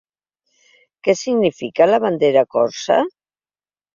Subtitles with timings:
[1.07, 2.97] Què significa la bandera corsa?